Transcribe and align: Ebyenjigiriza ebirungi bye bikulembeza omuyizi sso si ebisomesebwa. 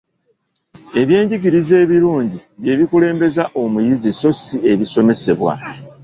Ebyenjigiriza 1.01 1.73
ebirungi 1.83 2.39
bye 2.61 2.73
bikulembeza 2.79 3.43
omuyizi 3.61 4.09
sso 4.13 4.31
si 4.41 4.57
ebisomesebwa. 4.71 5.53